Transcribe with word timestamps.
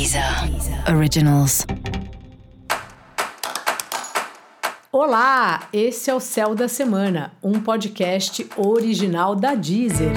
Deezer 0.00 0.24
Originals. 0.96 1.66
Olá, 4.90 5.68
esse 5.74 6.08
é 6.08 6.14
o 6.14 6.18
Céu 6.18 6.54
da 6.54 6.68
Semana, 6.68 7.32
um 7.42 7.60
podcast 7.60 8.48
original 8.56 9.36
da 9.36 9.54
Deezer. 9.54 10.12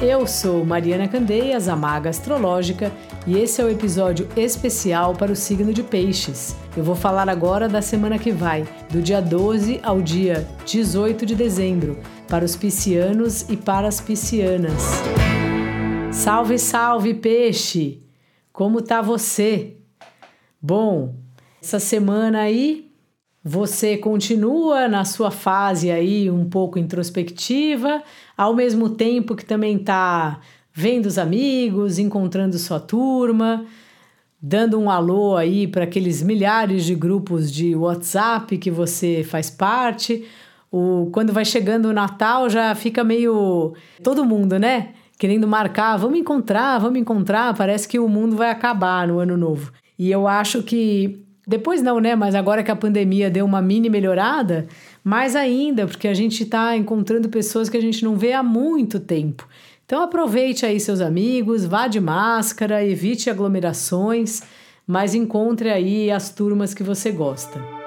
Eu 0.00 0.26
sou 0.26 0.64
Mariana 0.64 1.06
Candeias, 1.08 1.68
a 1.68 1.76
maga 1.76 2.08
astrológica, 2.08 2.90
e 3.26 3.36
esse 3.36 3.60
é 3.60 3.64
o 3.66 3.70
episódio 3.70 4.26
especial 4.34 5.12
para 5.12 5.30
o 5.30 5.36
signo 5.36 5.74
de 5.74 5.82
Peixes. 5.82 6.56
Eu 6.74 6.82
vou 6.82 6.94
falar 6.94 7.28
agora 7.28 7.68
da 7.68 7.82
semana 7.82 8.18
que 8.18 8.32
vai, 8.32 8.66
do 8.88 9.02
dia 9.02 9.20
12 9.20 9.78
ao 9.82 10.00
dia 10.00 10.48
18 10.64 11.26
de 11.26 11.34
dezembro, 11.34 12.00
para 12.26 12.46
os 12.46 12.56
piscianos 12.56 13.42
e 13.50 13.58
para 13.58 13.86
as 13.88 14.00
piscianas. 14.00 15.02
Salve, 16.20 16.58
salve, 16.58 17.14
peixe! 17.14 18.02
Como 18.52 18.82
tá 18.82 19.00
você? 19.00 19.78
Bom, 20.60 21.14
essa 21.62 21.78
semana 21.80 22.40
aí 22.40 22.92
você 23.42 23.96
continua 23.96 24.86
na 24.86 25.06
sua 25.06 25.30
fase 25.30 25.90
aí 25.90 26.30
um 26.30 26.44
pouco 26.44 26.78
introspectiva, 26.78 28.02
ao 28.36 28.54
mesmo 28.54 28.90
tempo 28.90 29.34
que 29.34 29.46
também 29.46 29.78
tá 29.78 30.40
vendo 30.74 31.06
os 31.06 31.16
amigos, 31.16 31.98
encontrando 31.98 32.58
sua 32.58 32.78
turma, 32.78 33.64
dando 34.42 34.78
um 34.78 34.90
alô 34.90 35.38
aí 35.38 35.66
para 35.66 35.84
aqueles 35.84 36.22
milhares 36.22 36.84
de 36.84 36.94
grupos 36.94 37.50
de 37.50 37.74
WhatsApp 37.74 38.58
que 38.58 38.70
você 38.70 39.24
faz 39.24 39.48
parte. 39.48 40.28
O, 40.70 41.08
quando 41.12 41.32
vai 41.32 41.46
chegando 41.46 41.86
o 41.86 41.94
Natal 41.94 42.50
já 42.50 42.74
fica 42.74 43.02
meio 43.02 43.72
todo 44.02 44.22
mundo, 44.22 44.58
né? 44.58 44.92
Querendo 45.20 45.46
marcar, 45.46 45.98
vamos 45.98 46.18
encontrar, 46.18 46.78
vamos 46.78 46.98
encontrar, 46.98 47.54
parece 47.54 47.86
que 47.86 47.98
o 47.98 48.08
mundo 48.08 48.36
vai 48.36 48.48
acabar 48.48 49.06
no 49.06 49.18
ano 49.18 49.36
novo. 49.36 49.70
E 49.98 50.10
eu 50.10 50.26
acho 50.26 50.62
que 50.62 51.22
depois 51.46 51.82
não, 51.82 52.00
né? 52.00 52.16
Mas 52.16 52.34
agora 52.34 52.62
que 52.62 52.70
a 52.70 52.76
pandemia 52.76 53.28
deu 53.28 53.44
uma 53.44 53.60
mini 53.60 53.90
melhorada, 53.90 54.66
mais 55.04 55.36
ainda, 55.36 55.86
porque 55.86 56.08
a 56.08 56.14
gente 56.14 56.44
está 56.44 56.74
encontrando 56.74 57.28
pessoas 57.28 57.68
que 57.68 57.76
a 57.76 57.82
gente 57.82 58.02
não 58.02 58.16
vê 58.16 58.32
há 58.32 58.42
muito 58.42 58.98
tempo. 58.98 59.46
Então 59.84 60.00
aproveite 60.02 60.64
aí 60.64 60.80
seus 60.80 61.02
amigos, 61.02 61.66
vá 61.66 61.86
de 61.86 62.00
máscara, 62.00 62.82
evite 62.82 63.28
aglomerações, 63.28 64.42
mas 64.86 65.14
encontre 65.14 65.68
aí 65.68 66.10
as 66.10 66.30
turmas 66.30 66.72
que 66.72 66.82
você 66.82 67.12
gosta. 67.12 67.79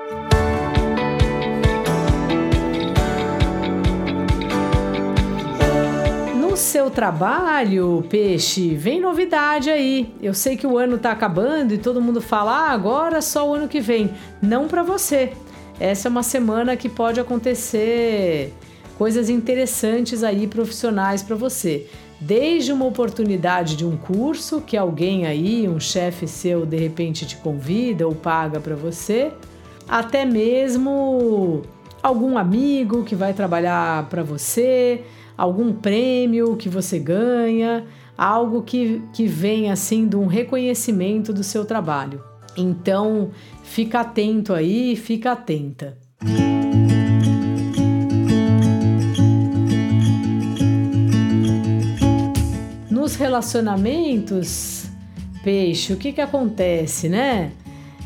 Seu 6.83 6.91
trabalho, 6.91 8.03
peixe, 8.09 8.75
vem 8.75 8.99
novidade 8.99 9.69
aí. 9.69 10.13
Eu 10.21 10.33
sei 10.33 10.57
que 10.57 10.67
o 10.67 10.77
ano 10.77 10.97
tá 10.97 11.11
acabando 11.11 11.73
e 11.73 11.77
todo 11.77 12.01
mundo 12.01 12.19
fala, 12.19 12.51
ah, 12.51 12.71
agora 12.71 13.21
só 13.21 13.49
o 13.49 13.53
ano 13.53 13.69
que 13.69 13.79
vem. 13.79 14.11
Não 14.41 14.67
para 14.67 14.83
você. 14.83 15.31
Essa 15.79 16.09
é 16.09 16.11
uma 16.11 16.23
semana 16.23 16.75
que 16.75 16.89
pode 16.89 17.21
acontecer 17.21 18.53
coisas 18.97 19.29
interessantes 19.29 20.25
aí 20.25 20.45
profissionais 20.45 21.23
para 21.23 21.37
você. 21.37 21.87
Desde 22.19 22.73
uma 22.73 22.85
oportunidade 22.85 23.77
de 23.77 23.85
um 23.85 23.95
curso 23.95 24.59
que 24.59 24.75
alguém 24.75 25.25
aí, 25.25 25.69
um 25.69 25.79
chefe 25.79 26.27
seu, 26.27 26.65
de 26.65 26.75
repente 26.75 27.25
te 27.25 27.37
convida 27.37 28.05
ou 28.05 28.13
paga 28.13 28.59
para 28.59 28.75
você, 28.75 29.31
até 29.87 30.25
mesmo 30.25 31.61
algum 32.03 32.37
amigo 32.37 33.05
que 33.05 33.15
vai 33.15 33.33
trabalhar 33.33 34.09
para 34.09 34.21
você, 34.21 35.05
algum 35.37 35.71
prêmio 35.71 36.57
que 36.57 36.67
você 36.67 36.99
ganha, 36.99 37.85
algo 38.17 38.61
que, 38.61 39.01
que 39.13 39.25
vem 39.25 39.71
assim 39.71 40.05
de 40.05 40.17
um 40.17 40.27
reconhecimento 40.27 41.31
do 41.31 41.43
seu 41.43 41.63
trabalho. 41.63 42.21
Então, 42.57 43.31
fica 43.63 44.01
atento 44.01 44.53
aí, 44.53 44.97
fica 44.97 45.31
atenta. 45.31 45.97
Nos 52.91 53.15
relacionamentos, 53.15 54.85
peixe, 55.43 55.93
o 55.93 55.97
que 55.97 56.11
que 56.11 56.21
acontece, 56.21 57.09
né? 57.09 57.53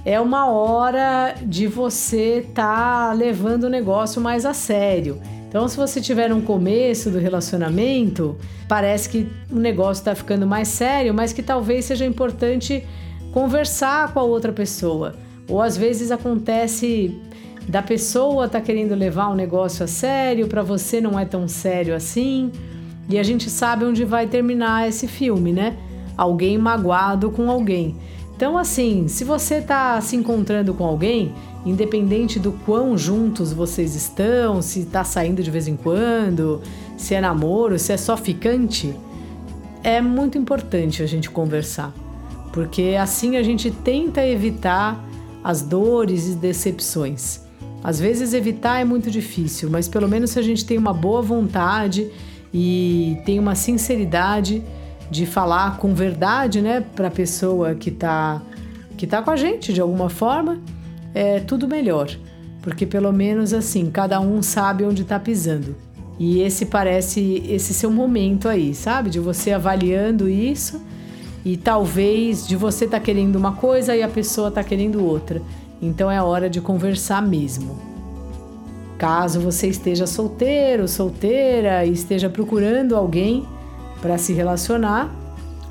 É 0.09 0.21
uma 0.21 0.49
hora 0.49 1.35
de 1.45 1.67
você 1.67 2.37
estar 2.37 3.09
tá 3.09 3.13
levando 3.13 3.65
o 3.65 3.69
negócio 3.69 4.21
mais 4.21 4.45
a 4.45 4.53
sério. 4.53 5.21
Então, 5.49 5.67
se 5.67 5.75
você 5.75 5.99
tiver 5.99 6.31
um 6.33 6.39
começo 6.39 7.11
do 7.11 7.19
relacionamento, 7.19 8.37
parece 8.69 9.09
que 9.09 9.27
o 9.51 9.59
negócio 9.59 9.99
está 9.99 10.15
ficando 10.15 10.47
mais 10.47 10.69
sério, 10.69 11.13
mas 11.13 11.33
que 11.33 11.43
talvez 11.43 11.83
seja 11.83 12.05
importante 12.05 12.87
conversar 13.33 14.13
com 14.13 14.21
a 14.21 14.23
outra 14.23 14.53
pessoa. 14.53 15.13
Ou 15.45 15.61
às 15.61 15.75
vezes 15.75 16.09
acontece 16.09 17.13
da 17.67 17.81
pessoa 17.81 18.47
tá 18.47 18.61
querendo 18.61 18.95
levar 18.95 19.27
um 19.27 19.35
negócio 19.35 19.83
a 19.83 19.87
sério, 19.87 20.47
para 20.47 20.63
você 20.63 21.01
não 21.01 21.19
é 21.19 21.25
tão 21.25 21.49
sério 21.49 21.93
assim. 21.93 22.49
E 23.09 23.19
a 23.19 23.23
gente 23.23 23.49
sabe 23.49 23.83
onde 23.83 24.05
vai 24.05 24.25
terminar 24.25 24.87
esse 24.87 25.05
filme, 25.05 25.51
né? 25.51 25.75
Alguém 26.15 26.57
magoado 26.57 27.29
com 27.29 27.51
alguém. 27.51 27.97
Então, 28.37 28.55
assim, 28.55 29.07
se 29.07 29.23
você 29.23 29.55
está 29.55 29.99
se 29.99 30.15
encontrando 30.15 30.71
com 30.71 30.85
alguém, 30.85 31.33
independente 31.65 32.37
do 32.37 32.51
quão 32.51 32.95
juntos 32.95 33.51
vocês 33.51 33.95
estão, 33.95 34.61
se 34.61 34.81
está 34.81 35.03
saindo 35.03 35.41
de 35.41 35.49
vez 35.49 35.67
em 35.67 35.75
quando, 35.75 36.61
se 36.95 37.15
é 37.15 37.19
namoro, 37.19 37.79
se 37.79 37.91
é 37.91 37.97
só 37.97 38.15
ficante, 38.15 38.93
é 39.83 39.99
muito 40.01 40.37
importante 40.37 41.01
a 41.01 41.07
gente 41.07 41.31
conversar, 41.31 41.91
porque 42.53 42.95
assim 43.01 43.37
a 43.37 43.41
gente 43.41 43.71
tenta 43.71 44.23
evitar 44.23 45.03
as 45.43 45.63
dores 45.63 46.27
e 46.27 46.35
decepções. 46.35 47.41
Às 47.83 47.99
vezes 47.99 48.33
evitar 48.33 48.79
é 48.79 48.85
muito 48.85 49.09
difícil, 49.09 49.67
mas 49.71 49.87
pelo 49.87 50.07
menos 50.07 50.29
se 50.29 50.37
a 50.37 50.43
gente 50.43 50.63
tem 50.63 50.77
uma 50.77 50.93
boa 50.93 51.23
vontade 51.23 52.11
e 52.53 53.17
tem 53.25 53.39
uma 53.39 53.55
sinceridade 53.55 54.61
de 55.09 55.25
falar 55.25 55.77
com 55.77 55.93
verdade, 55.93 56.61
né, 56.61 56.83
para 56.95 57.07
a 57.07 57.11
pessoa 57.11 57.75
que 57.75 57.89
está 57.89 58.41
que 58.97 59.05
tá 59.05 59.21
com 59.21 59.29
a 59.29 59.35
gente 59.35 59.71
de 59.71 59.79
alguma 59.79 60.09
forma, 60.09 60.59
é 61.13 61.39
tudo 61.39 61.67
melhor, 61.67 62.09
porque 62.63 62.83
pelo 62.83 63.11
menos 63.11 63.53
assim, 63.53 63.91
cada 63.91 64.19
um 64.19 64.41
sabe 64.41 64.83
onde 64.83 65.03
está 65.03 65.19
pisando. 65.19 65.75
E 66.19 66.41
esse 66.41 66.65
parece 66.65 67.43
esse 67.47 67.75
seu 67.75 67.91
momento 67.91 68.49
aí, 68.49 68.73
sabe? 68.73 69.11
De 69.11 69.19
você 69.19 69.51
avaliando 69.51 70.27
isso 70.27 70.81
e 71.45 71.55
talvez 71.55 72.47
de 72.47 72.55
você 72.55 72.85
estar 72.85 72.99
tá 72.99 73.05
querendo 73.05 73.35
uma 73.35 73.53
coisa 73.53 73.95
e 73.95 74.01
a 74.01 74.07
pessoa 74.07 74.49
tá 74.49 74.63
querendo 74.63 75.05
outra. 75.05 75.41
Então 75.81 76.09
é 76.09 76.21
hora 76.21 76.49
de 76.49 76.59
conversar 76.59 77.21
mesmo. 77.21 77.79
Caso 78.97 79.39
você 79.39 79.67
esteja 79.67 80.07
solteiro, 80.07 80.87
solteira 80.87 81.85
e 81.85 81.91
esteja 81.93 82.29
procurando 82.29 82.95
alguém 82.95 83.45
para 84.01 84.17
se 84.17 84.33
relacionar, 84.33 85.13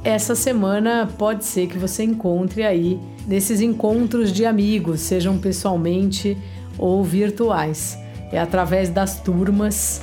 essa 0.04 0.34
semana 0.34 1.08
pode 1.18 1.44
ser 1.44 1.66
que 1.66 1.78
você 1.78 2.04
encontre 2.04 2.62
aí 2.62 3.00
nesses 3.26 3.60
encontros 3.60 4.32
de 4.32 4.46
amigos, 4.46 5.00
sejam 5.00 5.36
pessoalmente 5.36 6.36
ou 6.78 7.02
virtuais. 7.02 7.98
É 8.30 8.38
através 8.38 8.88
das 8.88 9.20
turmas 9.20 10.00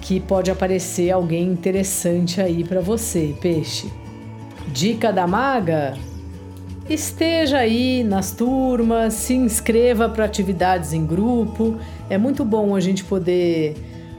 que 0.00 0.20
pode 0.20 0.50
aparecer 0.50 1.10
alguém 1.10 1.44
interessante 1.48 2.40
aí 2.40 2.64
para 2.64 2.80
você, 2.80 3.34
peixe. 3.40 3.90
Dica 4.68 5.12
da 5.12 5.26
maga: 5.26 5.94
esteja 6.88 7.58
aí 7.58 8.02
nas 8.02 8.30
turmas, 8.30 9.14
se 9.14 9.34
inscreva 9.34 10.08
para 10.08 10.24
atividades 10.24 10.92
em 10.92 11.04
grupo. 11.04 11.76
É 12.08 12.16
muito 12.16 12.44
bom 12.44 12.74
a 12.74 12.80
gente 12.80 13.04
poder 13.04 13.74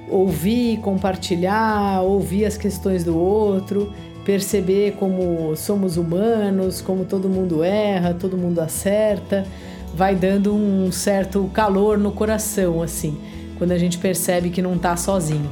ouvir, 0.10 0.80
compartilhar, 0.80 2.02
ouvir 2.02 2.46
as 2.46 2.58
questões 2.58 3.04
do 3.04 3.18
outro 3.18 3.92
perceber 4.26 4.94
como 4.94 5.56
somos 5.56 5.96
humanos, 5.96 6.82
como 6.82 7.06
todo 7.06 7.30
mundo 7.30 7.64
erra, 7.64 8.14
todo 8.14 8.36
mundo 8.36 8.60
acerta, 8.60 9.46
vai 9.94 10.16
dando 10.16 10.54
um 10.54 10.92
certo 10.92 11.50
calor 11.54 11.98
no 11.98 12.12
coração, 12.12 12.82
assim, 12.82 13.16
quando 13.58 13.72
a 13.72 13.78
gente 13.78 14.00
percebe 14.00 14.50
que 14.50 14.62
não 14.62 14.74
está 14.74 14.98
sozinho. 14.98 15.50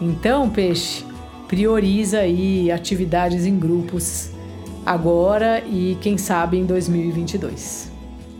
Então, 0.00 0.50
peixe, 0.50 1.04
prioriza 1.46 2.18
aí 2.18 2.70
atividades 2.70 3.46
em 3.46 3.56
grupos 3.56 4.30
agora 4.84 5.62
e 5.64 5.96
quem 6.00 6.18
sabe 6.18 6.58
em 6.58 6.66
2022. 6.66 7.97